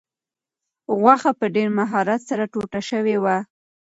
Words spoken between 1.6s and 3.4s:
مهارت سره ټوټه شوې وه.